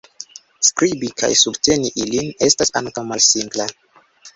Skribi 0.67 1.11
kaj 1.23 1.29
subteni 1.43 1.95
ilin 2.07 2.35
estas 2.51 2.77
ankaŭ 2.85 3.09
malsimpla. 3.15 3.73